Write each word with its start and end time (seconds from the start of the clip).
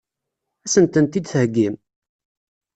Ad 0.65 0.69
sen-tent-id-theggim? 0.73 1.75